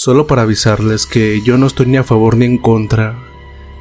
Solo 0.00 0.28
para 0.28 0.42
avisarles 0.42 1.06
que 1.06 1.42
yo 1.42 1.58
no 1.58 1.66
estoy 1.66 1.86
ni 1.86 1.96
a 1.96 2.04
favor 2.04 2.36
ni 2.36 2.44
en 2.44 2.58
contra, 2.58 3.18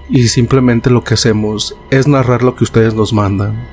y 0.10 0.30
simplemente 0.30 0.90
lo 0.90 1.04
que 1.04 1.14
hacemos 1.14 1.78
es 1.92 2.08
narrar 2.08 2.42
lo 2.42 2.56
que 2.56 2.64
ustedes 2.64 2.96
nos 2.96 3.14
mandan. 3.14 3.68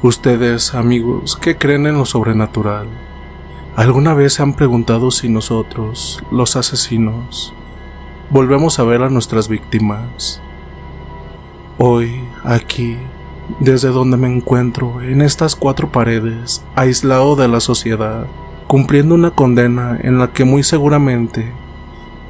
Ustedes, 0.00 0.72
amigos, 0.76 1.36
¿qué 1.36 1.58
creen 1.58 1.88
en 1.88 1.98
lo 1.98 2.04
sobrenatural? 2.06 2.86
¿Alguna 3.74 4.14
vez 4.14 4.34
se 4.34 4.44
han 4.44 4.54
preguntado 4.54 5.10
si 5.10 5.28
nosotros, 5.28 6.22
los 6.30 6.54
asesinos, 6.54 7.52
volvemos 8.30 8.78
a 8.78 8.84
ver 8.84 9.02
a 9.02 9.10
nuestras 9.10 9.48
víctimas? 9.48 10.40
Hoy, 11.78 12.22
aquí, 12.44 12.96
desde 13.58 13.88
donde 13.88 14.16
me 14.16 14.32
encuentro, 14.32 15.00
en 15.02 15.20
estas 15.20 15.56
cuatro 15.56 15.90
paredes, 15.90 16.64
aislado 16.76 17.34
de 17.34 17.48
la 17.48 17.58
sociedad, 17.58 18.28
cumpliendo 18.70 19.16
una 19.16 19.32
condena 19.32 19.98
en 20.00 20.20
la 20.20 20.32
que 20.32 20.44
muy 20.44 20.62
seguramente 20.62 21.52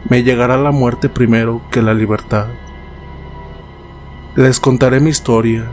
me 0.09 0.23
llegará 0.23 0.57
la 0.57 0.71
muerte 0.71 1.11
primero 1.11 1.61
que 1.71 1.83
la 1.83 1.93
libertad. 1.93 2.47
Les 4.37 4.59
contaré 4.59 5.01
mi 5.01 5.11
historia, 5.11 5.67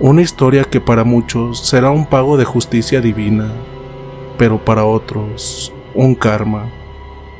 una 0.00 0.22
historia 0.22 0.64
que 0.64 0.80
para 0.80 1.04
muchos 1.04 1.66
será 1.68 1.90
un 1.90 2.06
pago 2.06 2.38
de 2.38 2.46
justicia 2.46 3.02
divina, 3.02 3.52
pero 4.38 4.64
para 4.64 4.86
otros 4.86 5.70
un 5.94 6.14
karma. 6.14 6.70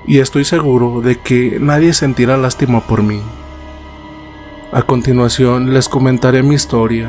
Y 0.06 0.18
estoy 0.18 0.44
seguro 0.44 1.00
de 1.00 1.16
que 1.16 1.56
nadie 1.58 1.94
sentirá 1.94 2.36
lástima 2.36 2.82
por 2.82 3.02
mí. 3.02 3.22
A 4.70 4.82
continuación 4.82 5.72
les 5.72 5.88
comentaré 5.88 6.42
mi 6.42 6.56
historia, 6.56 7.08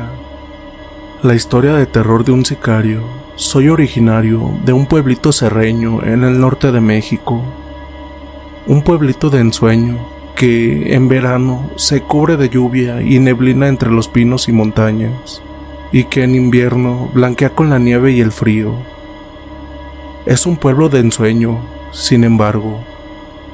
la 1.22 1.34
historia 1.34 1.74
de 1.74 1.84
terror 1.84 2.24
de 2.24 2.32
un 2.32 2.46
sicario. 2.46 3.19
Soy 3.40 3.70
originario 3.70 4.52
de 4.66 4.74
un 4.74 4.84
pueblito 4.84 5.32
serreño 5.32 6.04
en 6.04 6.24
el 6.24 6.38
norte 6.38 6.72
de 6.72 6.82
México, 6.82 7.42
un 8.66 8.82
pueblito 8.82 9.30
de 9.30 9.40
ensueño 9.40 9.98
que 10.36 10.94
en 10.94 11.08
verano 11.08 11.70
se 11.76 12.02
cubre 12.02 12.36
de 12.36 12.50
lluvia 12.50 13.00
y 13.00 13.18
neblina 13.18 13.68
entre 13.68 13.90
los 13.90 14.08
pinos 14.08 14.46
y 14.50 14.52
montañas, 14.52 15.40
y 15.90 16.04
que 16.04 16.22
en 16.22 16.34
invierno 16.34 17.10
blanquea 17.14 17.48
con 17.48 17.70
la 17.70 17.78
nieve 17.78 18.12
y 18.12 18.20
el 18.20 18.30
frío. 18.30 18.74
Es 20.26 20.44
un 20.44 20.58
pueblo 20.58 20.90
de 20.90 20.98
ensueño, 20.98 21.60
sin 21.92 22.24
embargo, 22.24 22.84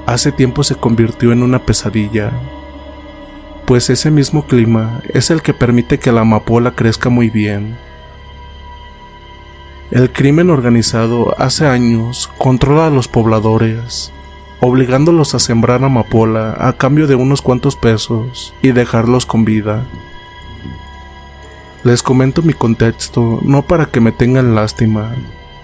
hace 0.04 0.32
tiempo 0.32 0.64
se 0.64 0.74
convirtió 0.74 1.30
en 1.30 1.44
una 1.44 1.60
pesadilla, 1.60 2.32
pues 3.66 3.88
ese 3.88 4.10
mismo 4.10 4.46
clima 4.46 5.00
es 5.14 5.30
el 5.30 5.42
que 5.42 5.54
permite 5.54 6.00
que 6.00 6.10
la 6.10 6.22
amapola 6.22 6.72
crezca 6.72 7.08
muy 7.08 7.30
bien. 7.30 7.85
El 9.90 10.12
crimen 10.12 10.50
organizado 10.50 11.36
hace 11.38 11.66
años 11.66 12.28
controla 12.38 12.88
a 12.88 12.90
los 12.90 13.06
pobladores, 13.06 14.12
obligándolos 14.60 15.34
a 15.34 15.38
sembrar 15.38 15.84
amapola 15.84 16.56
a 16.58 16.72
cambio 16.72 17.06
de 17.06 17.14
unos 17.14 17.40
cuantos 17.40 17.76
pesos 17.76 18.52
y 18.62 18.72
dejarlos 18.72 19.26
con 19.26 19.44
vida. 19.44 19.86
Les 21.84 22.02
comento 22.02 22.42
mi 22.42 22.52
contexto 22.52 23.38
no 23.42 23.62
para 23.62 23.86
que 23.86 24.00
me 24.00 24.10
tengan 24.10 24.56
lástima, 24.56 25.14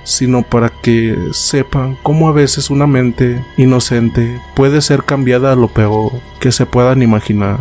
sino 0.05 0.43
para 0.43 0.69
que 0.69 1.19
sepan 1.33 1.99
cómo 2.05 2.29
a 2.29 2.33
veces 2.33 2.71
una 2.71 2.87
mente 2.87 3.45
inocente 3.57 4.41
puede 4.55 4.83
ser 4.83 5.03
cambiada 5.03 5.53
a 5.53 5.57
lo 5.57 5.67
peor 5.67 6.13
que 6.39 6.53
se 6.53 6.65
puedan 6.65 7.03
imaginar. 7.03 7.59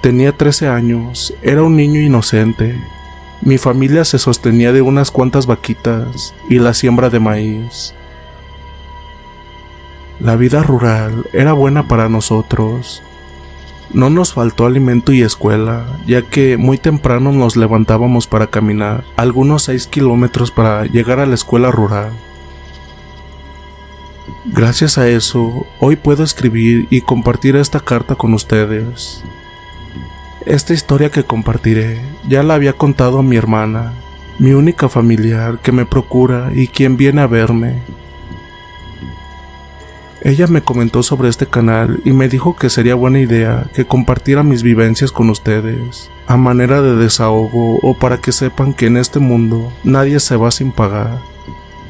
Tenía 0.00 0.32
13 0.32 0.68
años, 0.68 1.34
era 1.42 1.62
un 1.62 1.76
niño 1.76 2.00
inocente. 2.00 2.78
Mi 3.40 3.58
familia 3.58 4.04
se 4.04 4.18
sostenía 4.18 4.72
de 4.72 4.82
unas 4.82 5.10
cuantas 5.10 5.46
vaquitas 5.46 6.34
y 6.48 6.58
la 6.58 6.74
siembra 6.74 7.10
de 7.10 7.20
maíz. 7.20 7.94
La 10.20 10.36
vida 10.36 10.62
rural 10.62 11.26
era 11.32 11.52
buena 11.52 11.88
para 11.88 12.08
nosotros. 12.08 13.02
No 13.92 14.10
nos 14.10 14.32
faltó 14.32 14.66
alimento 14.66 15.12
y 15.12 15.22
escuela, 15.22 15.86
ya 16.06 16.22
que 16.22 16.56
muy 16.56 16.78
temprano 16.78 17.32
nos 17.32 17.56
levantábamos 17.56 18.26
para 18.26 18.46
caminar 18.46 19.04
algunos 19.16 19.64
6 19.64 19.88
kilómetros 19.88 20.50
para 20.50 20.86
llegar 20.86 21.20
a 21.20 21.26
la 21.26 21.34
escuela 21.34 21.70
rural. 21.70 22.12
Gracias 24.46 24.98
a 24.98 25.08
eso, 25.08 25.66
hoy 25.80 25.96
puedo 25.96 26.22
escribir 26.22 26.86
y 26.90 27.00
compartir 27.00 27.56
esta 27.56 27.80
carta 27.80 28.14
con 28.14 28.34
ustedes. 28.34 29.22
Esta 30.46 30.74
historia 30.74 31.10
que 31.10 31.24
compartiré 31.24 32.02
ya 32.28 32.42
la 32.42 32.54
había 32.54 32.74
contado 32.74 33.18
a 33.18 33.22
mi 33.22 33.36
hermana, 33.36 33.94
mi 34.38 34.52
única 34.52 34.90
familiar 34.90 35.58
que 35.60 35.72
me 35.72 35.86
procura 35.86 36.50
y 36.54 36.68
quien 36.68 36.98
viene 36.98 37.22
a 37.22 37.26
verme. 37.26 37.82
Ella 40.20 40.46
me 40.46 40.60
comentó 40.60 41.02
sobre 41.02 41.30
este 41.30 41.46
canal 41.46 42.00
y 42.04 42.12
me 42.12 42.28
dijo 42.28 42.56
que 42.56 42.68
sería 42.68 42.94
buena 42.94 43.20
idea 43.20 43.66
que 43.74 43.86
compartiera 43.86 44.42
mis 44.42 44.62
vivencias 44.62 45.12
con 45.12 45.30
ustedes, 45.30 46.10
a 46.26 46.36
manera 46.36 46.82
de 46.82 46.94
desahogo 46.94 47.78
o 47.82 47.94
para 47.94 48.18
que 48.18 48.32
sepan 48.32 48.74
que 48.74 48.86
en 48.86 48.98
este 48.98 49.20
mundo 49.20 49.72
nadie 49.82 50.20
se 50.20 50.36
va 50.36 50.50
sin 50.50 50.72
pagar, 50.72 51.20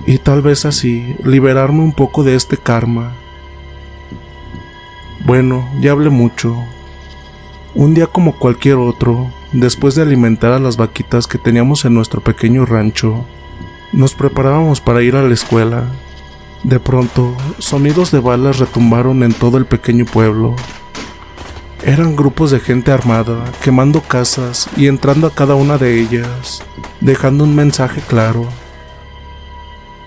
y 0.07 0.19
tal 0.19 0.43
vez 0.43 0.65
así 0.65 1.17
liberarme 1.25 1.81
un 1.81 1.93
poco 1.93 2.23
de 2.23 2.37
este 2.37 2.57
karma. 2.57 3.15
Bueno, 5.25 5.69
ya 5.81 5.91
hablé 5.91 6.11
mucho. 6.11 6.65
Un 7.75 7.95
día 7.95 8.07
como 8.07 8.39
cualquier 8.39 8.77
otro, 8.77 9.31
después 9.53 9.95
de 9.95 10.03
alimentar 10.03 10.53
a 10.53 10.59
las 10.59 10.77
vaquitas 10.77 11.27
que 11.27 11.39
teníamos 11.39 11.85
en 11.85 11.95
nuestro 11.95 12.21
pequeño 12.21 12.67
rancho, 12.67 13.25
nos 13.93 14.15
preparábamos 14.15 14.81
para 14.81 15.03
ir 15.03 15.17
a 15.17 15.23
la 15.23 15.35
escuela 15.35 15.85
de 16.65 16.81
pronto, 16.81 17.37
sonidos 17.59 18.11
de 18.11 18.21
balas 18.21 18.59
retumbaron 18.59 19.23
en 19.23 19.35
todo 19.35 19.59
el 19.59 19.67
pequeño 19.67 20.07
pueblo. 20.07 20.57
Eran 21.85 22.17
grupos 22.17 22.51
de 22.51 22.59
gente 22.59 22.91
armada, 22.91 23.45
quemando 23.63 24.01
casas 24.01 24.71
y 24.75 24.87
entrando 24.87 25.27
a 25.27 25.35
cada 25.35 25.57
una 25.57 25.77
de 25.77 26.01
ellas, 26.01 26.63
dejando 27.03 27.45
un 27.45 27.55
mensaje 27.55 28.01
claro. 28.01 28.49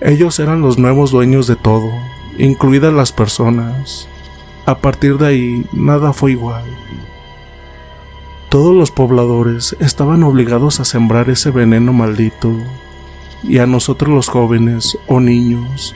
Ellos 0.00 0.40
eran 0.40 0.60
los 0.60 0.78
nuevos 0.78 1.12
dueños 1.12 1.46
de 1.46 1.54
todo, 1.54 1.92
incluidas 2.38 2.92
las 2.92 3.12
personas. 3.12 4.08
A 4.66 4.78
partir 4.78 5.16
de 5.16 5.26
ahí, 5.28 5.66
nada 5.72 6.12
fue 6.12 6.32
igual. 6.32 6.64
Todos 8.48 8.74
los 8.74 8.90
pobladores 8.90 9.76
estaban 9.78 10.22
obligados 10.22 10.80
a 10.80 10.86
sembrar 10.86 11.28
ese 11.28 11.50
veneno 11.50 11.92
maldito, 11.92 12.50
y 13.42 13.58
a 13.58 13.66
nosotros 13.66 14.10
los 14.14 14.28
jóvenes 14.28 14.98
o 15.06 15.20
niños 15.20 15.94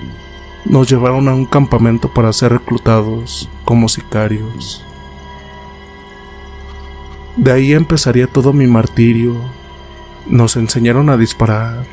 nos 0.64 0.88
llevaron 0.88 1.28
a 1.28 1.34
un 1.34 1.46
campamento 1.46 2.12
para 2.12 2.32
ser 2.32 2.52
reclutados 2.52 3.48
como 3.64 3.88
sicarios. 3.88 4.84
De 7.36 7.52
ahí 7.52 7.72
empezaría 7.72 8.26
todo 8.26 8.52
mi 8.52 8.66
martirio. 8.66 9.34
Nos 10.26 10.56
enseñaron 10.56 11.08
a 11.08 11.16
disparar, 11.16 11.86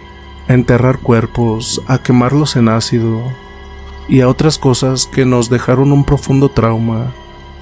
a 0.47 0.53
enterrar 0.53 0.99
cuerpos, 0.99 1.81
a 1.87 1.99
quemarlos 1.99 2.57
en 2.57 2.67
ácido 2.67 3.23
y 4.09 4.19
a 4.19 4.27
otras 4.27 4.57
cosas 4.57 5.07
que 5.07 5.25
nos 5.25 5.49
dejaron 5.49 5.93
un 5.93 6.03
profundo 6.03 6.49
trauma, 6.49 7.13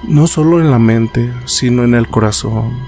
no 0.02 0.26
solo 0.26 0.60
en 0.60 0.70
la 0.70 0.78
mente, 0.78 1.32
sino 1.44 1.84
en 1.84 1.94
el 1.94 2.08
corazón. 2.08 2.78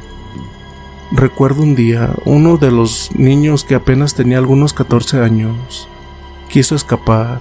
Recuerdo 1.13 1.63
un 1.63 1.75
día, 1.75 2.15
uno 2.25 2.57
de 2.57 2.71
los 2.71 3.11
niños 3.17 3.65
que 3.65 3.75
apenas 3.75 4.15
tenía 4.15 4.39
algunos 4.39 4.73
14 4.73 5.21
años 5.21 5.89
quiso 6.49 6.75
escapar. 6.75 7.41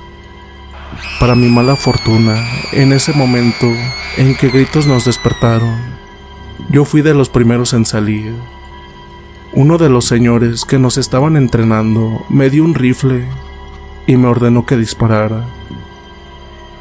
Para 1.19 1.35
mi 1.35 1.49
mala 1.49 1.75
fortuna, 1.75 2.35
en 2.71 2.93
ese 2.93 3.13
momento 3.13 3.67
en 4.17 4.35
que 4.35 4.49
gritos 4.49 4.87
nos 4.87 5.05
despertaron, 5.05 5.77
yo 6.69 6.83
fui 6.83 7.01
de 7.01 7.13
los 7.13 7.29
primeros 7.29 7.73
en 7.73 7.85
salir. 7.85 8.33
Uno 9.53 9.77
de 9.77 9.89
los 9.89 10.05
señores 10.05 10.65
que 10.65 10.79
nos 10.79 10.97
estaban 10.97 11.35
entrenando 11.35 12.25
me 12.29 12.49
dio 12.49 12.63
un 12.63 12.73
rifle 12.73 13.27
y 14.07 14.17
me 14.17 14.27
ordenó 14.27 14.65
que 14.65 14.77
disparara. 14.77 15.45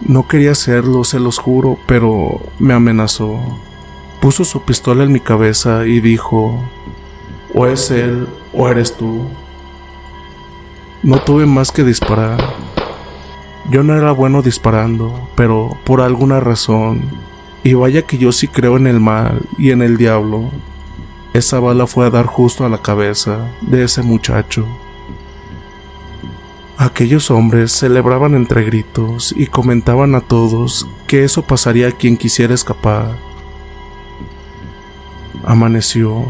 No 0.01 0.29
quería 0.29 0.53
hacerlo, 0.53 1.03
se 1.05 1.19
los 1.19 1.39
juro, 1.39 1.77
pero 1.87 2.41
me 2.59 2.73
amenazó. 2.73 3.41
Puso 4.21 4.45
su 4.45 4.63
pistola 4.63 5.05
en 5.05 5.13
mi 5.13 5.21
cabeza 5.21 5.87
y 5.87 6.01
dijo, 6.01 6.63
o 7.55 7.67
es 7.67 7.91
él 7.91 8.29
o 8.53 8.69
eres 8.69 8.97
tú. 8.97 9.23
No 11.03 11.21
tuve 11.23 11.47
más 11.47 11.73
que 11.73 11.85
disparar. 11.85 12.39
Yo 13.71 13.83
no 13.83 13.97
era 13.97 14.13
bueno 14.13 14.41
disparando, 14.43 15.29
pero 15.35 15.77
por 15.85 16.01
alguna 16.01 16.41
razón, 16.41 17.03
y 17.65 17.75
vaya 17.75 18.03
que 18.03 18.19
yo 18.19 18.33
sí 18.33 18.49
creo 18.49 18.77
en 18.77 18.87
el 18.87 19.01
mal 19.01 19.43
y 19.59 19.73
en 19.73 19.83
el 19.83 19.97
diablo, 19.97 20.51
esa 21.35 21.61
bala 21.61 21.87
fue 21.87 22.07
a 22.07 22.11
dar 22.11 22.27
justo 22.27 22.65
a 22.65 22.69
la 22.69 22.81
cabeza 22.83 23.51
de 23.61 23.85
ese 23.85 24.03
muchacho. 24.03 24.67
Aquellos 26.81 27.33
hombres 27.33 27.73
celebraban 27.73 28.37
entre 28.37 28.63
gritos 28.63 29.35
y 29.37 29.49
comentaban 29.49 30.15
a 30.15 30.21
todos 30.21 30.87
que 31.09 31.25
eso 31.25 31.43
pasaría 31.43 31.89
a 31.89 31.91
quien 31.91 32.17
quisiera 32.17 32.55
escapar. 32.55 33.19
Amaneció. 35.45 36.27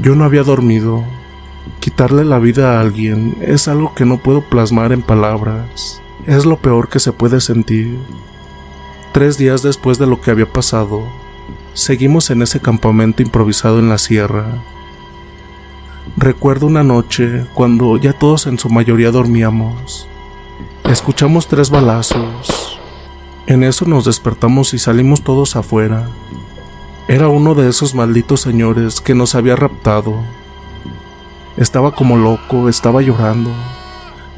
Yo 0.00 0.14
no 0.14 0.22
había 0.22 0.44
dormido. 0.44 1.02
Quitarle 1.80 2.24
la 2.24 2.38
vida 2.38 2.76
a 2.76 2.80
alguien 2.80 3.38
es 3.40 3.66
algo 3.66 3.92
que 3.92 4.04
no 4.04 4.18
puedo 4.18 4.42
plasmar 4.42 4.92
en 4.92 5.02
palabras. 5.02 6.00
Es 6.26 6.46
lo 6.46 6.58
peor 6.58 6.88
que 6.88 7.00
se 7.00 7.10
puede 7.10 7.40
sentir. 7.40 7.98
Tres 9.12 9.36
días 9.36 9.64
después 9.64 9.98
de 9.98 10.06
lo 10.06 10.20
que 10.20 10.30
había 10.30 10.46
pasado, 10.46 11.02
seguimos 11.74 12.30
en 12.30 12.42
ese 12.42 12.60
campamento 12.60 13.20
improvisado 13.20 13.80
en 13.80 13.88
la 13.88 13.98
sierra. 13.98 14.62
Recuerdo 16.16 16.66
una 16.66 16.82
noche 16.82 17.46
cuando 17.54 17.96
ya 17.96 18.12
todos 18.12 18.46
en 18.46 18.58
su 18.58 18.68
mayoría 18.68 19.10
dormíamos. 19.10 20.08
Escuchamos 20.84 21.48
tres 21.48 21.70
balazos. 21.70 22.78
En 23.46 23.62
eso 23.64 23.84
nos 23.84 24.04
despertamos 24.04 24.72
y 24.72 24.78
salimos 24.78 25.22
todos 25.22 25.56
afuera. 25.56 26.08
Era 27.08 27.28
uno 27.28 27.54
de 27.54 27.68
esos 27.68 27.94
malditos 27.94 28.40
señores 28.40 29.00
que 29.00 29.14
nos 29.14 29.34
había 29.34 29.56
raptado. 29.56 30.14
Estaba 31.56 31.92
como 31.92 32.16
loco, 32.16 32.68
estaba 32.68 33.02
llorando. 33.02 33.50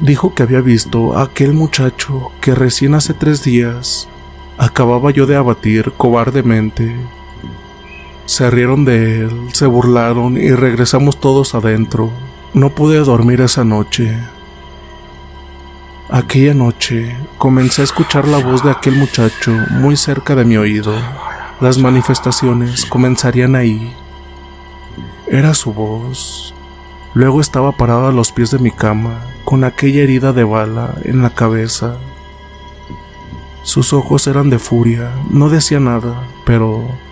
Dijo 0.01 0.35
que 0.35 0.43
había 0.43 0.61
visto 0.61 1.17
a 1.17 1.23
aquel 1.23 1.53
muchacho 1.53 2.33
que 2.41 2.55
recién 2.55 2.95
hace 2.95 3.15
tres 3.15 3.43
días 3.43 4.09
acababa 4.59 5.11
yo 5.11 5.27
de 5.27 5.37
abatir 5.37 5.93
cobardemente. 5.97 6.95
Se 8.29 8.51
rieron 8.51 8.85
de 8.85 9.23
él, 9.23 9.49
se 9.55 9.65
burlaron 9.65 10.37
y 10.37 10.51
regresamos 10.51 11.19
todos 11.19 11.55
adentro. 11.55 12.11
No 12.53 12.69
pude 12.69 12.99
dormir 12.99 13.41
esa 13.41 13.65
noche. 13.65 14.19
Aquella 16.11 16.53
noche 16.53 17.17
comencé 17.39 17.81
a 17.81 17.85
escuchar 17.85 18.29
la 18.29 18.37
voz 18.37 18.63
de 18.63 18.71
aquel 18.71 18.97
muchacho 18.97 19.51
muy 19.71 19.97
cerca 19.97 20.35
de 20.35 20.45
mi 20.45 20.59
oído. 20.59 20.95
Las 21.63 21.79
manifestaciones 21.79 22.85
comenzarían 22.85 23.57
ahí. 23.57 23.97
Era 25.27 25.55
su 25.55 25.73
voz. 25.73 26.55
Luego 27.15 27.41
estaba 27.41 27.73
parado 27.73 28.09
a 28.09 28.13
los 28.13 28.31
pies 28.31 28.51
de 28.51 28.59
mi 28.59 28.71
cama, 28.71 29.23
con 29.45 29.65
aquella 29.65 30.03
herida 30.03 30.35
de 30.35 30.45
bala 30.45 30.97
en 31.05 31.23
la 31.23 31.31
cabeza. 31.31 31.97
Sus 33.63 33.95
ojos 33.95 34.27
eran 34.27 34.51
de 34.51 34.59
furia, 34.59 35.13
no 35.31 35.49
decía 35.49 35.81
nada, 35.81 36.29
pero 36.45 37.08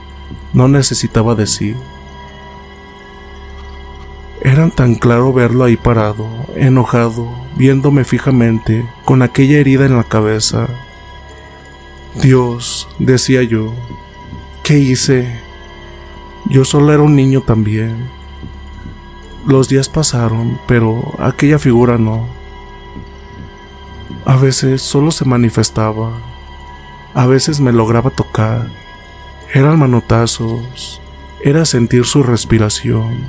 no 0.52 0.69
necesitaba 0.69 1.34
decir. 1.34 1.76
Era 4.40 4.69
tan 4.70 4.94
claro 4.94 5.32
verlo 5.32 5.64
ahí 5.64 5.76
parado, 5.76 6.28
enojado, 6.55 7.28
viéndome 7.56 8.05
fijamente, 8.05 8.88
con 9.05 9.23
aquella 9.23 9.58
herida 9.58 9.87
en 9.87 9.96
la 9.96 10.05
cabeza. 10.05 10.69
Dios, 12.23 12.88
decía 12.99 13.43
yo, 13.43 13.73
¿Qué 14.67 14.81
hice? 14.81 15.40
Yo 16.46 16.64
solo 16.64 16.93
era 16.93 17.00
un 17.05 17.14
niño 17.14 17.40
también. 17.40 18.11
Los 19.46 19.69
días 19.69 19.88
pasaron, 19.88 20.58
pero 20.67 21.14
aquella 21.20 21.61
figura 21.61 21.99
no. 21.99 22.26
A 24.25 24.34
veces 24.34 24.82
solo 24.82 25.12
se 25.12 25.25
manifestaba. 25.25 26.19
A 27.14 27.26
veces 27.26 27.61
me 27.61 27.72
lograba 27.72 28.11
tocar. 28.11 28.69
Eran 29.52 29.78
manotazos. 29.78 31.00
Era 31.43 31.64
sentir 31.64 32.04
su 32.04 32.22
respiración. 32.22 33.25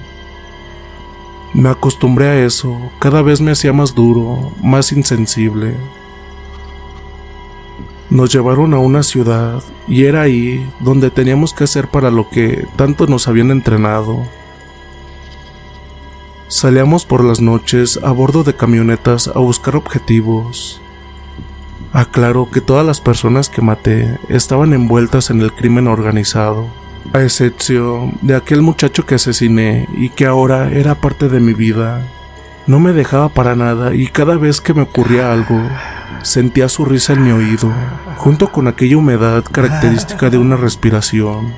Me 1.53 1.69
acostumbré 1.69 2.27
a 2.27 2.45
eso. 2.45 2.77
Cada 2.99 3.21
vez 3.21 3.39
me 3.41 3.51
hacía 3.51 3.71
más 3.71 3.93
duro, 3.93 4.51
más 4.61 4.91
insensible. 4.91 5.75
Nos 8.09 8.31
llevaron 8.31 8.73
a 8.73 8.79
una 8.79 9.03
ciudad 9.03 9.61
y 9.87 10.05
era 10.05 10.21
ahí 10.21 10.67
donde 10.79 11.11
teníamos 11.11 11.53
que 11.53 11.65
hacer 11.65 11.89
para 11.89 12.09
lo 12.09 12.29
que 12.29 12.65
tanto 12.75 13.05
nos 13.05 13.27
habían 13.27 13.51
entrenado. 13.51 14.25
Salíamos 16.47 17.05
por 17.05 17.23
las 17.23 17.41
noches 17.41 17.99
a 18.01 18.11
bordo 18.11 18.43
de 18.43 18.55
camionetas 18.55 19.27
a 19.27 19.39
buscar 19.39 19.75
objetivos. 19.75 20.81
Aclaro 21.93 22.49
que 22.51 22.61
todas 22.61 22.85
las 22.85 23.01
personas 23.01 23.49
que 23.49 23.61
maté 23.61 24.19
estaban 24.29 24.73
envueltas 24.73 25.29
en 25.29 25.41
el 25.41 25.53
crimen 25.53 25.87
organizado, 25.87 26.67
a 27.13 27.21
excepción 27.21 28.17
de 28.21 28.35
aquel 28.35 28.61
muchacho 28.61 29.05
que 29.05 29.15
asesiné 29.15 29.87
y 29.97 30.09
que 30.09 30.25
ahora 30.25 30.71
era 30.71 30.95
parte 30.95 31.29
de 31.29 31.39
mi 31.39 31.53
vida. 31.53 32.05
No 32.67 32.79
me 32.79 32.91
dejaba 32.91 33.29
para 33.29 33.55
nada 33.55 33.95
y 33.95 34.07
cada 34.07 34.35
vez 34.35 34.59
que 34.59 34.73
me 34.73 34.81
ocurría 34.81 35.31
algo, 35.31 35.61
Sentía 36.23 36.67
su 36.67 36.83
risa 36.83 37.13
en 37.13 37.23
mi 37.23 37.31
oído, 37.31 37.71
junto 38.17 38.51
con 38.51 38.67
aquella 38.67 38.97
humedad 38.97 39.43
característica 39.49 40.29
de 40.29 40.37
una 40.37 40.57
respiración. 40.57 41.53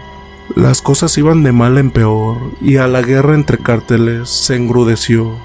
Las 0.56 0.82
cosas 0.82 1.18
iban 1.18 1.44
de 1.44 1.52
mal 1.52 1.78
en 1.78 1.92
peor 1.92 2.52
y 2.62 2.78
a 2.78 2.88
la 2.88 3.02
guerra 3.02 3.36
entre 3.36 3.58
cárteles 3.58 4.30
se 4.30 4.56
engrudeció. 4.56 5.38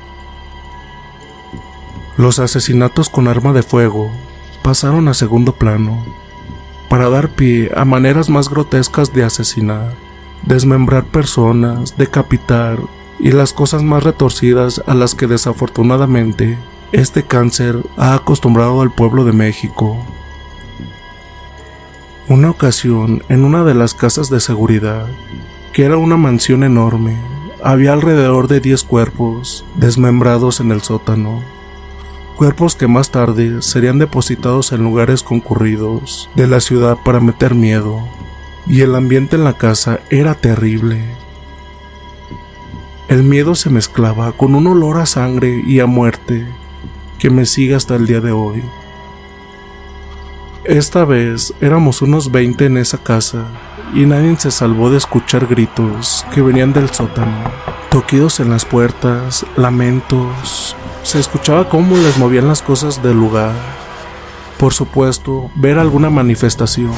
Los 2.17 2.39
asesinatos 2.39 3.09
con 3.09 3.29
arma 3.29 3.53
de 3.53 3.63
fuego 3.63 4.11
pasaron 4.65 5.09
a 5.09 5.15
segundo 5.15 5.53
plano, 5.53 6.03
para 6.89 7.11
dar 7.11 7.29
pie 7.29 7.71
a 7.77 7.85
maneras 7.85 8.31
más 8.31 8.49
grotescas 8.49 9.13
de 9.13 9.23
asesinar, 9.23 9.93
desmembrar 10.43 11.05
personas, 11.05 11.99
decapitar 11.99 12.79
y 13.21 13.33
las 13.33 13.53
cosas 13.53 13.83
más 13.83 14.05
retorcidas 14.05 14.83
a 14.87 14.95
las 14.95 15.15
que 15.15 15.27
desafortunadamente 15.27 16.59
este 16.93 17.25
cáncer 17.25 17.77
ha 17.99 18.15
acostumbrado 18.15 18.81
al 18.81 18.91
pueblo 18.91 19.27
de 19.27 19.35
México. 19.35 19.99
Una 22.31 22.49
ocasión, 22.49 23.23
en 23.29 23.45
una 23.45 23.65
de 23.65 23.75
las 23.75 23.93
casas 23.93 24.31
de 24.31 24.41
seguridad, 24.41 25.07
que 25.75 25.85
era 25.85 25.99
una 25.99 26.17
mansión 26.17 26.65
enorme, 26.65 27.19
había 27.63 27.93
alrededor 27.93 28.49
de 28.49 28.61
10 28.61 28.83
cuerpos 28.85 29.67
desmembrados 29.77 30.61
en 30.61 30.73
el 30.73 30.81
sótano. 30.81 31.54
Cuerpos 32.37 32.75
que 32.75 32.89
más 32.89 33.11
tarde 33.11 33.63
serían 33.63 34.01
depositados 34.01 34.73
en 34.73 34.83
lugares 34.83 35.23
concurridos 35.23 36.29
de 36.35 36.49
la 36.49 36.59
ciudad 36.59 36.99
para 37.05 37.21
meter 37.21 37.55
miedo. 37.55 38.09
Y 38.67 38.81
el 38.81 38.97
ambiente 38.97 39.37
en 39.37 39.45
la 39.45 39.53
casa 39.53 40.01
era 40.11 40.35
terrible. 40.35 41.05
El 43.07 43.23
miedo 43.23 43.55
se 43.55 43.71
mezclaba 43.71 44.33
con 44.33 44.57
un 44.57 44.67
olor 44.67 44.99
a 44.99 45.07
sangre 45.07 45.63
y 45.65 45.79
a 45.79 45.87
muerte 45.87 46.45
que 47.21 47.31
me 47.31 47.47
sigue 47.47 47.77
hasta 47.77 47.95
el 47.95 48.07
día 48.07 48.21
de 48.21 48.33
hoy. 48.33 48.65
Esta 50.65 51.05
vez 51.05 51.55
éramos 51.61 52.03
unos 52.03 52.33
20 52.33 52.67
en 52.67 52.79
esa 52.79 52.99
casa 52.99 53.45
y 53.95 54.07
nadie 54.07 54.35
se 54.39 54.51
salvó 54.51 54.91
de 54.91 54.97
escuchar 54.97 55.47
gritos 55.47 56.27
que 56.35 56.43
venían 56.43 56.73
del 56.73 56.91
sótano, 56.91 57.45
toquidos 57.91 58.41
en 58.41 58.51
las 58.51 58.65
puertas, 58.65 59.47
lamentos. 59.57 60.75
Se 61.05 61.21
escuchaba 61.21 61.69
cómo 61.69 61.99
les 61.99 62.17
movían 62.17 62.49
las 62.49 62.63
cosas 62.63 63.03
del 63.03 63.19
lugar. 63.19 63.53
Por 64.59 64.73
supuesto, 64.73 65.51
ver 65.55 65.79
alguna 65.79 66.09
manifestación. 66.09 66.91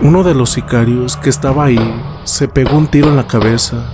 Uno 0.00 0.22
de 0.22 0.32
los 0.32 0.50
sicarios 0.50 1.16
que 1.16 1.28
estaba 1.28 1.64
ahí 1.64 2.00
se 2.22 2.46
pegó 2.46 2.78
un 2.78 2.86
tiro 2.86 3.08
en 3.08 3.16
la 3.16 3.26
cabeza. 3.26 3.84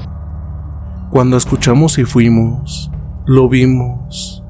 Cuando 1.10 1.38
escuchamos 1.38 1.96
y 1.96 2.04
fuimos, 2.04 2.90
lo 3.24 3.48
vimos. 3.48 4.44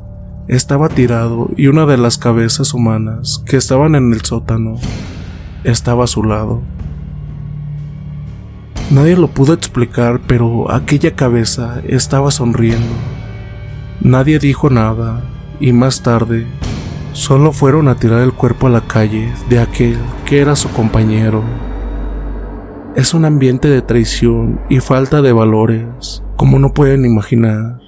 Estaba 0.48 0.88
tirado 0.88 1.50
y 1.56 1.68
una 1.68 1.86
de 1.86 1.96
las 1.96 2.18
cabezas 2.18 2.74
humanas 2.74 3.40
que 3.46 3.56
estaban 3.56 3.94
en 3.94 4.12
el 4.12 4.22
sótano 4.22 4.74
estaba 5.62 6.04
a 6.04 6.08
su 6.08 6.24
lado. 6.24 6.60
Nadie 8.90 9.16
lo 9.16 9.28
pudo 9.28 9.52
explicar, 9.52 10.22
pero 10.26 10.72
aquella 10.72 11.14
cabeza 11.14 11.80
estaba 11.86 12.32
sonriendo. 12.32 13.13
Nadie 14.04 14.38
dijo 14.38 14.70
nada 14.70 15.24
y 15.58 15.72
más 15.72 16.02
tarde 16.02 16.46
solo 17.12 17.50
fueron 17.50 17.88
a 17.88 17.96
tirar 17.96 18.20
el 18.20 18.32
cuerpo 18.32 18.68
a 18.68 18.70
la 18.70 18.82
calle 18.82 19.32
de 19.48 19.58
aquel 19.58 19.98
que 20.24 20.40
era 20.40 20.54
su 20.54 20.70
compañero. 20.70 21.42
Es 22.94 23.14
un 23.14 23.24
ambiente 23.24 23.68
de 23.68 23.82
traición 23.82 24.60
y 24.68 24.78
falta 24.78 25.20
de 25.22 25.32
valores, 25.32 26.22
como 26.36 26.60
no 26.60 26.72
pueden 26.72 27.04
imaginar. 27.04 27.80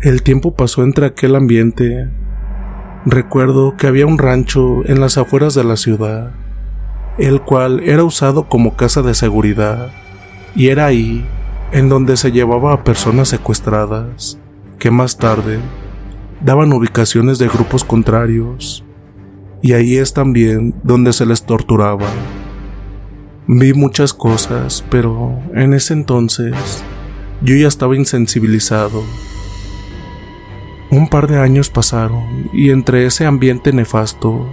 El 0.00 0.22
tiempo 0.22 0.54
pasó 0.54 0.82
entre 0.82 1.06
aquel 1.06 1.36
ambiente. 1.36 2.10
Recuerdo 3.04 3.76
que 3.76 3.86
había 3.86 4.06
un 4.06 4.18
rancho 4.18 4.84
en 4.86 5.00
las 5.00 5.16
afueras 5.16 5.54
de 5.54 5.62
la 5.62 5.76
ciudad 5.76 6.32
el 7.18 7.40
cual 7.40 7.80
era 7.80 8.04
usado 8.04 8.48
como 8.48 8.76
casa 8.76 9.02
de 9.02 9.14
seguridad, 9.14 9.90
y 10.54 10.68
era 10.68 10.86
ahí 10.86 11.26
en 11.72 11.88
donde 11.88 12.16
se 12.16 12.32
llevaba 12.32 12.72
a 12.72 12.84
personas 12.84 13.28
secuestradas, 13.28 14.38
que 14.78 14.90
más 14.90 15.18
tarde 15.18 15.58
daban 16.40 16.72
ubicaciones 16.72 17.38
de 17.38 17.48
grupos 17.48 17.84
contrarios, 17.84 18.84
y 19.62 19.72
ahí 19.72 19.96
es 19.96 20.12
también 20.12 20.74
donde 20.82 21.12
se 21.12 21.26
les 21.26 21.44
torturaba. 21.44 22.06
Vi 23.48 23.74
muchas 23.74 24.12
cosas, 24.12 24.84
pero 24.90 25.40
en 25.54 25.72
ese 25.72 25.94
entonces 25.94 26.84
yo 27.42 27.54
ya 27.54 27.68
estaba 27.68 27.96
insensibilizado. 27.96 29.02
Un 30.90 31.08
par 31.08 31.26
de 31.26 31.38
años 31.38 31.70
pasaron 31.70 32.48
y 32.52 32.70
entre 32.70 33.06
ese 33.06 33.26
ambiente 33.26 33.72
nefasto 33.72 34.48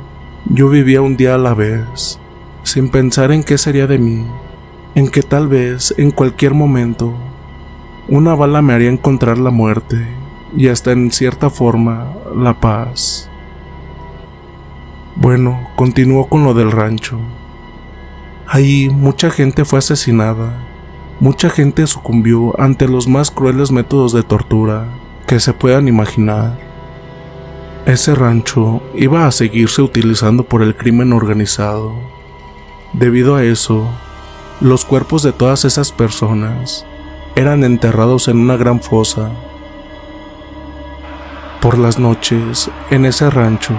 yo 0.50 0.70
vivía 0.70 1.02
un 1.02 1.16
día 1.16 1.36
a 1.36 1.38
la 1.38 1.54
vez 1.54 2.20
sin 2.64 2.90
pensar 2.90 3.32
en 3.32 3.44
qué 3.44 3.58
sería 3.58 3.88
de 3.88 4.00
mí, 4.00 4.26
en 4.96 5.08
que 5.10 5.22
tal 5.24 5.48
vez 5.48 5.94
en 5.98 6.12
cualquier 6.12 6.54
momento 6.54 7.14
una 8.08 8.36
bala 8.36 8.62
me 8.62 8.74
haría 8.74 8.90
encontrar 8.90 9.38
la 9.38 9.50
muerte 9.50 10.08
y 10.56 10.68
hasta 10.68 10.92
en 10.92 11.12
cierta 11.12 11.50
forma 11.50 12.14
la 12.36 12.60
paz. 12.60 13.30
Bueno, 15.16 15.70
continuó 15.76 16.28
con 16.28 16.44
lo 16.44 16.54
del 16.54 16.72
rancho. 16.72 17.20
Ahí 18.48 18.90
mucha 18.90 19.32
gente 19.32 19.66
fue 19.66 19.80
asesinada, 19.80 20.68
mucha 21.20 21.50
gente 21.50 21.88
sucumbió 21.88 22.60
ante 22.60 22.88
los 22.88 23.08
más 23.08 23.32
crueles 23.32 23.72
métodos 23.72 24.14
de 24.14 24.24
tortura 24.24 24.88
que 25.26 25.40
se 25.40 25.54
puedan 25.54 25.88
imaginar. 25.88 26.60
Ese 27.86 28.16
rancho 28.16 28.82
iba 28.96 29.26
a 29.26 29.32
seguirse 29.32 29.82
utilizando 29.82 30.44
por 30.44 30.62
el 30.62 30.76
crimen 30.76 31.14
organizado 31.14 32.14
Debido 32.94 33.36
a 33.36 33.44
eso, 33.44 33.90
los 34.64 34.86
cuerpos 34.86 35.24
de 35.24 35.34
todas 35.34 35.66
esas 35.66 35.92
personas 35.92 36.86
eran 37.36 37.66
enterrados 37.66 38.30
en 38.30 38.38
una 38.38 38.56
gran 38.56 38.80
fosa. 38.80 39.30
Por 41.60 41.78
las 41.78 42.00
noches, 42.00 42.72
en 42.90 43.04
ese 43.04 43.30
rancho, 43.30 43.74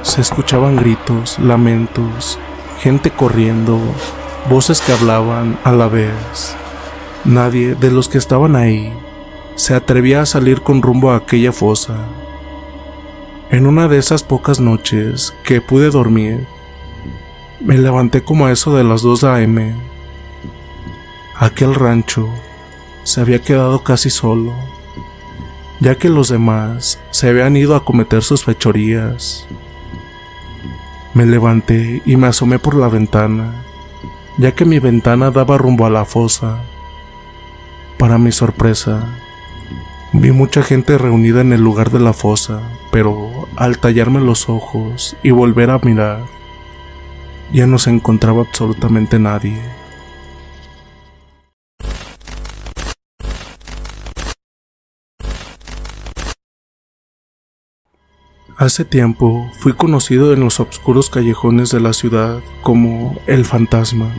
se 0.00 0.22
escuchaban 0.22 0.76
gritos, 0.76 1.38
lamentos, 1.38 2.38
gente 2.78 3.10
corriendo, 3.10 3.78
voces 4.48 4.80
que 4.80 4.92
hablaban 4.92 5.58
a 5.64 5.72
la 5.72 5.88
vez. 5.88 6.56
Nadie 7.26 7.74
de 7.74 7.90
los 7.90 8.08
que 8.08 8.16
estaban 8.16 8.56
ahí 8.56 8.94
se 9.54 9.74
atrevía 9.74 10.22
a 10.22 10.26
salir 10.26 10.62
con 10.62 10.80
rumbo 10.80 11.10
a 11.10 11.16
aquella 11.16 11.52
fosa. 11.52 12.06
En 13.50 13.66
una 13.66 13.86
de 13.86 13.98
esas 13.98 14.22
pocas 14.22 14.60
noches 14.60 15.34
que 15.44 15.60
pude 15.60 15.90
dormir, 15.90 16.46
me 17.60 17.76
levanté 17.76 18.24
como 18.24 18.46
a 18.46 18.52
eso 18.52 18.74
de 18.74 18.84
las 18.84 19.02
2 19.02 19.24
a.m. 19.24 19.89
Aquel 21.40 21.74
rancho 21.74 22.28
se 23.02 23.22
había 23.22 23.40
quedado 23.40 23.82
casi 23.82 24.10
solo, 24.10 24.52
ya 25.80 25.94
que 25.94 26.10
los 26.10 26.28
demás 26.28 27.00
se 27.12 27.30
habían 27.30 27.56
ido 27.56 27.74
a 27.74 27.82
cometer 27.82 28.22
sus 28.22 28.44
fechorías. 28.44 29.46
Me 31.14 31.24
levanté 31.24 32.02
y 32.04 32.18
me 32.18 32.26
asomé 32.26 32.58
por 32.58 32.74
la 32.74 32.88
ventana, 32.88 33.54
ya 34.36 34.52
que 34.52 34.66
mi 34.66 34.80
ventana 34.80 35.30
daba 35.30 35.56
rumbo 35.56 35.86
a 35.86 35.90
la 35.90 36.04
fosa. 36.04 36.58
Para 37.96 38.18
mi 38.18 38.32
sorpresa, 38.32 39.08
vi 40.12 40.32
mucha 40.32 40.62
gente 40.62 40.98
reunida 40.98 41.40
en 41.40 41.54
el 41.54 41.62
lugar 41.62 41.90
de 41.90 42.00
la 42.00 42.12
fosa, 42.12 42.60
pero 42.90 43.48
al 43.56 43.78
tallarme 43.78 44.20
los 44.20 44.50
ojos 44.50 45.16
y 45.22 45.30
volver 45.30 45.70
a 45.70 45.78
mirar, 45.78 46.20
ya 47.50 47.66
no 47.66 47.78
se 47.78 47.88
encontraba 47.88 48.42
absolutamente 48.42 49.18
nadie. 49.18 49.79
Hace 58.60 58.84
tiempo 58.84 59.50
fui 59.54 59.72
conocido 59.72 60.34
en 60.34 60.40
los 60.40 60.60
oscuros 60.60 61.08
callejones 61.08 61.70
de 61.70 61.80
la 61.80 61.94
ciudad 61.94 62.40
como 62.60 63.18
el 63.26 63.46
fantasma. 63.46 64.12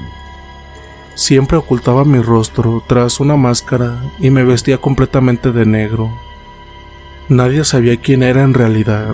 Siempre 1.13 1.57
ocultaba 1.57 2.05
mi 2.05 2.24
rostro 2.24 2.83
tras 2.88 3.19
una 3.19 3.36
máscara 3.36 4.01
y 4.19 4.31
me 4.31 4.43
vestía 4.43 4.79
completamente 4.79 5.51
de 5.51 5.67
negro. 5.67 6.10
Nadie 7.29 7.63
sabía 7.63 7.98
quién 7.98 8.24
era 8.24 8.41
en 8.41 8.55
realidad. 8.55 9.13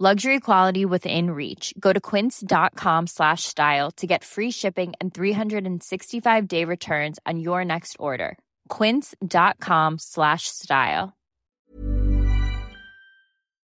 Luxury 0.00 0.38
quality 0.38 0.84
within 0.84 1.32
reach. 1.32 1.74
Go 1.80 1.92
to 1.92 1.98
quince.com 1.98 3.08
slash 3.08 3.42
style 3.42 3.90
to 3.96 4.06
get 4.06 4.22
free 4.22 4.52
shipping 4.52 4.92
and 5.00 5.12
365 5.12 6.46
day 6.46 6.64
returns 6.64 7.18
on 7.26 7.40
your 7.40 7.64
next 7.64 7.96
order. 7.98 8.38
Quince.com 8.68 9.98
slash 9.98 10.46
style. 10.46 11.14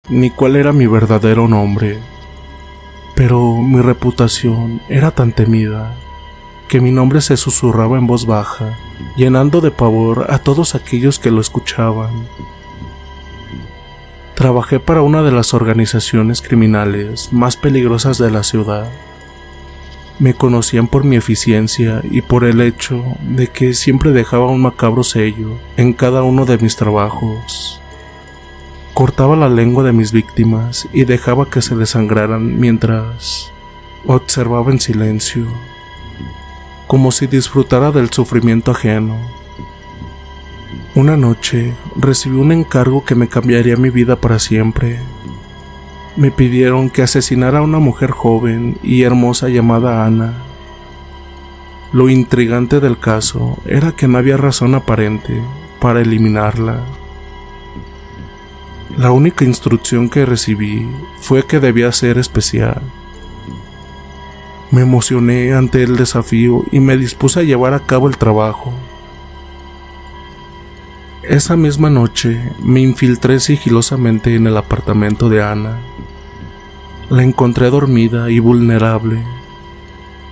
Ni 0.10 0.30
cuál 0.30 0.56
era 0.56 0.72
mi 0.72 0.88
verdadero 0.88 1.50
nombre, 1.50 2.00
pero 3.18 3.58
mi 3.62 3.82
reputación 3.82 4.82
era 4.88 5.12
tan 5.12 5.34
temida 5.34 5.94
que 6.70 6.80
mi 6.80 6.92
nombre 6.92 7.20
se 7.20 7.36
susurraba 7.36 7.98
en 7.98 8.08
voz 8.08 8.26
baja, 8.26 8.78
llenando 9.18 9.60
de 9.60 9.72
pavor 9.72 10.28
a 10.30 10.40
todos 10.40 10.74
aquellos 10.74 11.20
que 11.20 11.32
lo 11.32 11.42
escuchaban. 11.42 12.30
Trabajé 14.44 14.82
para 14.82 15.02
una 15.02 15.24
de 15.24 15.32
las 15.32 15.54
organizaciones 15.54 16.42
criminales 16.42 17.32
más 17.32 17.56
peligrosas 17.56 18.18
de 18.18 18.30
la 18.30 18.44
ciudad. 18.44 18.92
Me 20.20 20.34
conocían 20.34 20.88
por 20.90 21.06
mi 21.06 21.16
eficiencia 21.16 22.02
y 22.04 22.22
por 22.24 22.44
el 22.44 22.60
hecho 22.60 23.06
de 23.22 23.48
que 23.48 23.74
siempre 23.74 24.12
dejaba 24.12 24.48
un 24.48 24.62
macabro 24.62 25.06
sello 25.06 25.58
en 25.78 25.94
cada 25.94 26.24
uno 26.24 26.44
de 26.44 26.58
mis 26.58 26.76
trabajos. 26.76 27.80
Cortaba 28.94 29.38
la 29.38 29.48
lengua 29.48 29.82
de 29.86 29.94
mis 29.94 30.12
víctimas 30.12 30.90
y 30.92 31.06
dejaba 31.06 31.50
que 31.50 31.62
se 31.62 31.78
desangraran 31.78 32.60
mientras 32.60 33.50
observaba 34.06 34.74
en 34.74 34.82
silencio 34.82 35.48
como 36.86 37.14
si 37.14 37.28
disfrutara 37.28 37.92
del 37.92 38.10
sufrimiento 38.10 38.72
ajeno. 38.72 39.18
Una 40.96 41.18
noche 41.18 41.74
recibí 41.96 42.38
un 42.38 42.52
encargo 42.52 43.04
que 43.04 43.16
me 43.16 43.28
cambiaría 43.28 43.76
mi 43.76 43.90
vida 43.90 44.16
para 44.16 44.40
siempre. 44.40 45.00
Me 46.16 46.32
pidieron 46.32 46.90
que 46.90 47.02
asesinara 47.02 47.60
a 47.60 47.64
una 47.64 47.80
mujer 47.80 48.12
joven 48.12 48.78
y 48.84 49.04
hermosa 49.04 49.50
llamada 49.50 50.06
Ana. 50.06 50.34
Lo 51.92 52.10
intrigante 52.10 52.80
del 52.80 53.00
caso 53.00 53.58
era 53.66 53.92
que 53.92 54.08
no 54.08 54.18
había 54.18 54.38
razón 54.38 54.76
aparente 54.76 55.42
para 55.80 56.02
eliminarla. 56.02 56.84
La 58.98 59.12
única 59.12 59.46
instrucción 59.46 60.10
que 60.10 60.26
recibí 60.26 60.88
fue 61.20 61.46
que 61.46 61.60
debía 61.60 61.92
ser 61.92 62.18
especial 62.18 62.82
me 64.74 64.82
emocioné 64.82 65.54
ante 65.54 65.84
el 65.84 65.98
desafío 65.98 66.64
y 66.72 66.80
me 66.80 66.98
dispuse 66.98 67.42
a 67.42 67.44
llevar 67.44 67.76
a 67.76 67.86
cabo 67.86 68.08
el 68.08 68.18
trabajo. 68.18 68.74
Esa 71.24 71.56
misma 71.56 71.90
noche 71.90 72.52
me 72.62 72.82
infiltré 72.82 73.40
sigilosamente 73.40 74.36
en 74.36 74.48
el 74.48 74.58
apartamento 74.58 75.30
de 75.30 75.42
Ana. 75.42 75.80
La 77.10 77.24
encontré 77.24 77.70
dormida 77.70 78.30
y 78.30 78.40
vulnerable, 78.40 79.24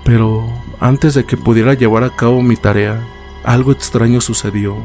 pero 0.03 0.49
antes 0.79 1.13
de 1.13 1.23
que 1.23 1.37
pudiera 1.37 1.73
llevar 1.73 2.03
a 2.03 2.15
cabo 2.15 2.41
mi 2.41 2.55
tarea, 2.55 3.01
algo 3.43 3.71
extraño 3.71 4.21
sucedió. 4.21 4.77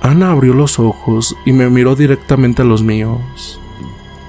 Ana 0.00 0.30
abrió 0.30 0.54
los 0.54 0.78
ojos 0.78 1.36
y 1.44 1.52
me 1.52 1.68
miró 1.68 1.96
directamente 1.96 2.62
a 2.62 2.64
los 2.64 2.82
míos. 2.82 3.60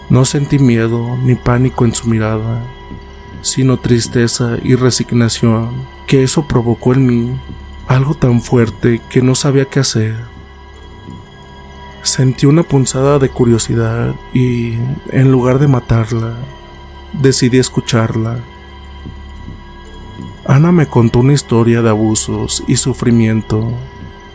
No 0.10 0.26
sentí 0.26 0.60
miedo 0.60 1.18
ni 1.24 1.36
pánico 1.36 1.86
en 1.86 1.94
su 1.94 2.08
mirada 2.08 2.64
sino 3.44 3.78
tristeza 3.78 4.58
y 4.64 4.76
resignación, 4.76 5.86
que 6.08 6.24
eso 6.24 6.48
provocó 6.48 6.94
en 6.94 7.06
mí 7.06 7.40
algo 7.94 8.16
tan 8.16 8.42
fuerte 8.42 9.02
que 9.08 9.22
no 9.22 9.36
sabía 9.36 9.66
qué 9.66 9.80
hacer. 9.80 10.16
Sentí 12.02 12.48
una 12.48 12.64
punzada 12.64 13.20
de 13.20 13.30
curiosidad 13.30 14.16
y, 14.34 14.74
en 15.12 15.32
lugar 15.32 15.60
de 15.60 15.68
matarla, 15.68 16.34
decidí 17.14 17.60
escucharla. 17.60 18.40
Ana 20.46 20.72
me 20.72 20.88
contó 20.88 21.20
una 21.20 21.34
historia 21.34 21.82
de 21.82 21.90
abusos 21.90 22.64
y 22.68 22.78
sufrimiento, 22.78 23.72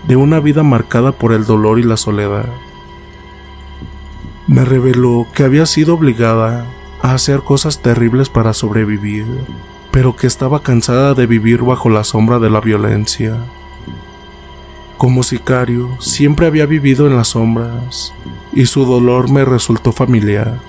de 0.06 0.16
una 0.16 0.38
vida 0.38 0.62
marcada 0.62 1.12
por 1.12 1.33
el 1.33 1.44
dolor 1.44 1.80
y 1.80 1.83
la 1.83 1.96
soledad. 1.96 2.48
Me 4.46 4.64
reveló 4.64 5.26
que 5.35 5.42
había 5.42 5.66
sido 5.66 5.94
obligada 5.94 6.64
a 7.02 7.12
hacer 7.12 7.40
cosas 7.40 7.83
terribles 7.83 8.30
para 8.30 8.54
sobrevivir, 8.54 9.26
pero 9.98 10.14
que 10.14 10.28
estaba 10.28 10.62
cansada 10.62 11.12
de 11.12 11.26
vivir 11.26 11.64
bajo 11.64 11.90
la 11.90 12.04
sombra 12.04 12.38
de 12.38 12.48
la 12.48 12.61
violencia. 12.61 13.37
Como 14.96 15.24
sicario, 15.24 15.96
siempre 15.98 16.46
había 16.46 16.66
vivido 16.66 17.08
en 17.08 17.16
las 17.16 17.30
sombras, 17.30 18.14
y 18.52 18.66
su 18.66 18.84
dolor 18.84 19.28
me 19.28 19.44
resultó 19.44 19.90
familiar. 19.90 20.61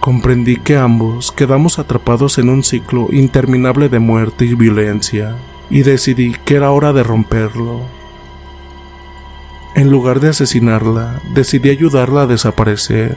Comprendí 0.00 0.56
que 0.56 0.76
ambos 0.76 1.32
quedamos 1.32 1.78
atrapados 1.78 2.36
en 2.36 2.50
un 2.50 2.62
ciclo 2.62 3.08
interminable 3.10 3.88
de 3.88 4.00
muerte 4.00 4.44
y 4.44 4.52
violencia, 4.52 5.36
y 5.70 5.80
decidí 5.80 6.36
que 6.44 6.56
era 6.56 6.72
hora 6.72 6.92
de 6.92 7.04
romperlo. 7.04 7.80
En 9.74 9.90
lugar 9.90 10.20
de 10.20 10.28
asesinarla, 10.28 11.22
decidí 11.32 11.70
ayudarla 11.70 12.24
a 12.24 12.26
desaparecer 12.26 13.16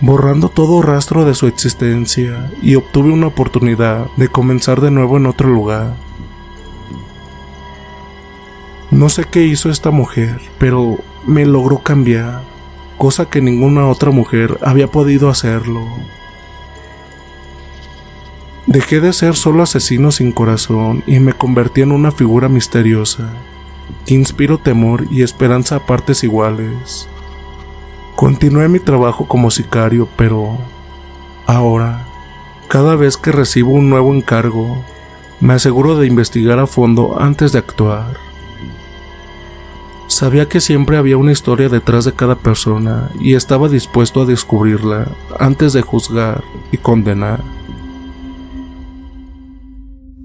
borrando 0.00 0.48
todo 0.48 0.82
rastro 0.82 1.24
de 1.24 1.34
su 1.34 1.46
existencia 1.46 2.50
y 2.62 2.76
obtuve 2.76 3.10
una 3.10 3.26
oportunidad 3.26 4.06
de 4.16 4.28
comenzar 4.28 4.80
de 4.80 4.90
nuevo 4.90 5.16
en 5.16 5.26
otro 5.26 5.48
lugar. 5.48 5.96
No 8.90 9.08
sé 9.08 9.24
qué 9.24 9.44
hizo 9.44 9.70
esta 9.70 9.90
mujer, 9.90 10.40
pero 10.58 10.98
me 11.26 11.44
logró 11.44 11.78
cambiar, 11.78 12.42
cosa 12.96 13.28
que 13.28 13.42
ninguna 13.42 13.88
otra 13.88 14.10
mujer 14.10 14.58
había 14.62 14.86
podido 14.86 15.28
hacerlo. 15.28 15.86
Dejé 18.66 19.00
de 19.00 19.12
ser 19.12 19.34
solo 19.34 19.62
asesino 19.62 20.10
sin 20.10 20.32
corazón 20.32 21.02
y 21.06 21.20
me 21.20 21.32
convertí 21.32 21.80
en 21.82 21.92
una 21.92 22.12
figura 22.12 22.48
misteriosa, 22.48 23.30
que 24.06 24.14
inspiro 24.14 24.58
temor 24.58 25.06
y 25.10 25.22
esperanza 25.22 25.76
a 25.76 25.86
partes 25.86 26.22
iguales. 26.22 27.08
Continué 28.18 28.68
mi 28.68 28.80
trabajo 28.80 29.28
como 29.28 29.48
sicario, 29.48 30.08
pero 30.16 30.58
ahora, 31.46 32.04
cada 32.66 32.96
vez 32.96 33.16
que 33.16 33.30
recibo 33.30 33.70
un 33.70 33.88
nuevo 33.88 34.12
encargo, 34.12 34.84
me 35.38 35.52
aseguro 35.52 35.96
de 35.96 36.08
investigar 36.08 36.58
a 36.58 36.66
fondo 36.66 37.20
antes 37.20 37.52
de 37.52 37.60
actuar. 37.60 38.16
Sabía 40.08 40.48
que 40.48 40.60
siempre 40.60 40.96
había 40.96 41.16
una 41.16 41.30
historia 41.30 41.68
detrás 41.68 42.04
de 42.06 42.12
cada 42.12 42.34
persona 42.34 43.08
y 43.20 43.34
estaba 43.34 43.68
dispuesto 43.68 44.22
a 44.22 44.26
descubrirla 44.26 45.06
antes 45.38 45.72
de 45.72 45.82
juzgar 45.82 46.42
y 46.72 46.78
condenar. 46.78 47.40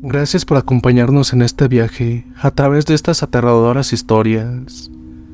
Gracias 0.01 0.45
por 0.45 0.57
acompañarnos 0.57 1.31
en 1.31 1.43
este 1.43 1.67
viaje 1.67 2.25
a 2.41 2.49
través 2.49 2.87
de 2.87 2.95
estas 2.95 3.21
aterradoras 3.21 3.93
historias. 3.93 4.89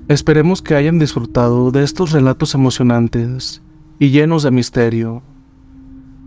Esperemos 0.10 0.64
que 0.64 0.74
hayan 0.74 0.98
disfrutado 0.98 1.70
de 1.70 1.84
estos 1.84 2.14
relatos 2.14 2.56
emocionantes 2.56 3.62
y 4.00 4.10
llenos 4.10 4.42
de 4.42 4.50
misterio. 4.50 5.22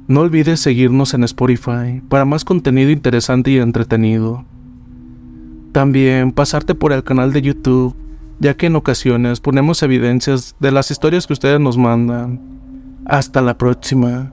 No 0.07 0.21
olvides 0.21 0.61
seguirnos 0.61 1.15
en 1.15 1.25
Spotify 1.25 2.01
para 2.09 2.25
más 2.25 2.45
contenido 2.45 2.93
interesante 2.93 3.51
y 3.51 3.59
entretenido. 3.59 4.45
También 5.73 6.31
pasarte 6.31 6.77
por 6.77 6.93
el 6.93 7.03
canal 7.03 7.33
de 7.33 7.43
YouTube, 7.43 7.97
ya 8.39 8.55
que 8.55 8.67
en 8.67 8.77
ocasiones 8.77 9.41
ponemos 9.41 9.83
evidencias 9.83 10.55
de 10.61 10.71
las 10.71 10.93
historias 10.93 11.27
que 11.27 11.33
ustedes 11.33 11.59
nos 11.59 11.77
mandan. 11.77 12.41
Hasta 13.05 13.43
la 13.43 13.59
próxima. 13.59 14.33